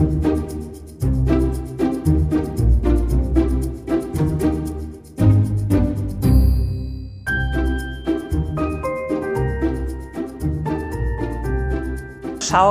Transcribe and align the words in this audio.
Schau 0.00 0.06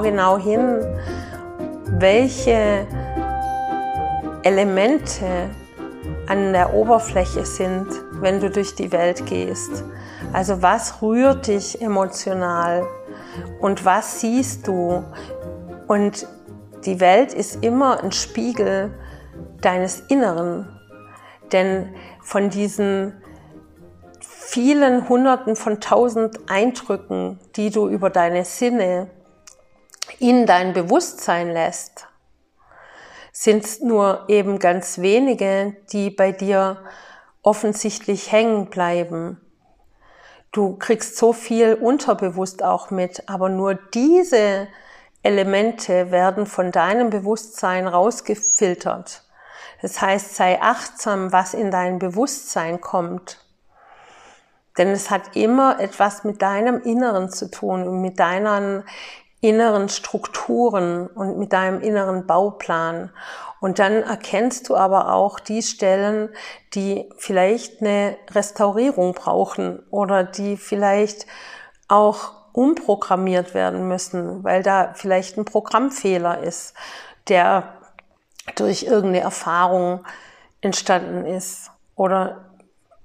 genau 0.00 0.38
hin, 0.38 0.80
welche 1.98 2.86
Elemente 4.42 5.50
an 6.28 6.54
der 6.54 6.72
Oberfläche 6.72 7.44
sind, 7.44 7.88
wenn 8.20 8.40
du 8.40 8.50
durch 8.50 8.74
die 8.74 8.90
Welt 8.90 9.26
gehst. 9.26 9.84
Also 10.32 10.62
was 10.62 11.02
rührt 11.02 11.46
dich 11.46 11.82
emotional 11.82 12.86
und 13.60 13.84
was 13.84 14.20
siehst 14.20 14.66
du? 14.66 15.04
Und 15.86 16.26
die 16.84 17.00
Welt 17.00 17.34
ist 17.34 17.64
immer 17.64 18.02
ein 18.02 18.12
Spiegel 18.12 18.94
deines 19.60 20.00
Inneren. 20.08 20.68
Denn 21.52 21.94
von 22.22 22.50
diesen 22.50 23.22
vielen 24.20 25.08
Hunderten 25.08 25.56
von 25.56 25.80
tausend 25.80 26.50
Eindrücken, 26.50 27.38
die 27.56 27.70
du 27.70 27.88
über 27.88 28.10
deine 28.10 28.44
Sinne 28.44 29.10
in 30.18 30.46
dein 30.46 30.72
Bewusstsein 30.72 31.50
lässt, 31.52 32.06
sind 33.32 33.64
es 33.64 33.80
nur 33.80 34.24
eben 34.28 34.58
ganz 34.58 34.98
wenige, 34.98 35.76
die 35.92 36.10
bei 36.10 36.32
dir 36.32 36.78
offensichtlich 37.42 38.32
hängen 38.32 38.66
bleiben. 38.66 39.40
Du 40.50 40.76
kriegst 40.76 41.16
so 41.16 41.32
viel 41.32 41.74
unterbewusst 41.74 42.64
auch 42.64 42.90
mit, 42.90 43.28
aber 43.28 43.48
nur 43.48 43.74
diese 43.74 44.66
Elemente 45.22 46.10
werden 46.10 46.46
von 46.46 46.70
deinem 46.72 47.10
Bewusstsein 47.10 47.86
rausgefiltert. 47.86 49.24
Das 49.82 50.00
heißt, 50.00 50.34
sei 50.34 50.60
achtsam, 50.60 51.32
was 51.32 51.54
in 51.54 51.70
dein 51.70 51.98
Bewusstsein 51.98 52.80
kommt. 52.80 53.44
Denn 54.76 54.88
es 54.88 55.10
hat 55.10 55.36
immer 55.36 55.80
etwas 55.80 56.24
mit 56.24 56.40
deinem 56.42 56.80
Inneren 56.82 57.30
zu 57.30 57.50
tun 57.50 57.86
und 57.86 58.00
mit 58.00 58.18
deinen 58.20 58.84
inneren 59.40 59.88
Strukturen 59.88 61.06
und 61.06 61.38
mit 61.38 61.52
deinem 61.52 61.80
inneren 61.80 62.26
Bauplan. 62.26 63.12
Und 63.60 63.78
dann 63.78 64.02
erkennst 64.02 64.68
du 64.68 64.76
aber 64.76 65.12
auch 65.12 65.40
die 65.40 65.62
Stellen, 65.62 66.30
die 66.74 67.08
vielleicht 67.16 67.80
eine 67.80 68.16
Restaurierung 68.30 69.14
brauchen 69.14 69.82
oder 69.90 70.22
die 70.24 70.56
vielleicht 70.56 71.26
auch 71.88 72.37
umprogrammiert 72.52 73.54
werden 73.54 73.88
müssen, 73.88 74.44
weil 74.44 74.62
da 74.62 74.92
vielleicht 74.94 75.36
ein 75.36 75.44
Programmfehler 75.44 76.42
ist, 76.42 76.74
der 77.28 77.74
durch 78.56 78.84
irgendeine 78.84 79.20
Erfahrung 79.20 80.04
entstanden 80.60 81.26
ist 81.26 81.70
oder 81.94 82.44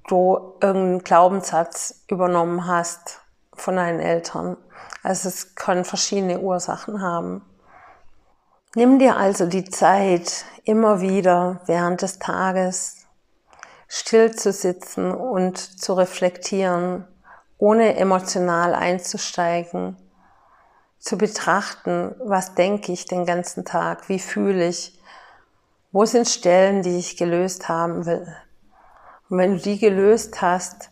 du 0.07 0.55
irgendeinen 0.61 1.03
Glaubenssatz 1.03 2.03
übernommen 2.07 2.67
hast 2.67 3.21
von 3.53 3.75
deinen 3.75 3.99
Eltern. 3.99 4.57
Also 5.01 5.29
es 5.29 5.55
können 5.55 5.85
verschiedene 5.85 6.39
Ursachen 6.39 7.01
haben. 7.01 7.41
Nimm 8.75 8.97
dir 8.99 9.17
also 9.17 9.45
die 9.45 9.65
Zeit, 9.65 10.45
immer 10.63 11.01
wieder 11.01 11.61
während 11.65 12.01
des 12.01 12.19
Tages 12.19 13.05
still 13.87 14.35
zu 14.35 14.51
sitzen 14.51 15.11
und 15.11 15.57
zu 15.57 15.93
reflektieren, 15.93 17.07
ohne 17.63 17.95
emotional 17.95 18.75
einzusteigen, 18.75 19.95
zu 20.99 21.17
betrachten, 21.17 22.13
was 22.19 22.55
denke 22.55 22.91
ich 22.91 23.05
den 23.05 23.25
ganzen 23.25 23.63
Tag, 23.63 24.09
wie 24.09 24.19
fühle 24.19 24.67
ich, 24.67 25.01
wo 25.93 26.03
sind 26.03 26.27
Stellen, 26.27 26.81
die 26.81 26.97
ich 26.97 27.15
gelöst 27.15 27.69
haben 27.69 28.05
will. 28.05 28.27
Und 29.29 29.37
wenn 29.37 29.53
du 29.53 29.61
die 29.61 29.79
gelöst 29.79 30.41
hast, 30.41 30.91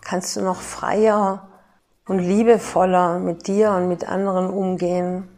kannst 0.00 0.34
du 0.34 0.40
noch 0.40 0.60
freier 0.60 1.48
und 2.08 2.18
liebevoller 2.18 3.20
mit 3.20 3.46
dir 3.46 3.70
und 3.70 3.86
mit 3.86 4.08
anderen 4.08 4.50
umgehen. 4.50 5.28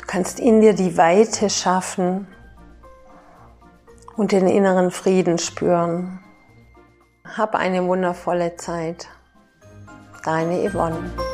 Du 0.00 0.06
kannst 0.06 0.38
in 0.38 0.60
dir 0.60 0.74
die 0.74 0.98
Weite 0.98 1.48
schaffen 1.48 2.28
und 4.18 4.32
den 4.32 4.48
inneren 4.48 4.90
Frieden 4.90 5.38
spüren. 5.38 6.22
Hab 7.24 7.54
eine 7.54 7.86
wundervolle 7.86 8.56
Zeit. 8.56 9.08
Deine 10.26 10.64
Yvonne. 10.64 11.25